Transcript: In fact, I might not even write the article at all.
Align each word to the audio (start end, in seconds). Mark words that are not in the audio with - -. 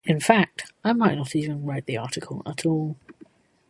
In 0.03 0.19
fact, 0.19 0.73
I 0.83 0.93
might 0.93 1.15
not 1.15 1.35
even 1.35 1.63
write 1.63 1.85
the 1.85 1.97
article 1.97 2.41
at 2.47 2.65
all. 2.65 2.97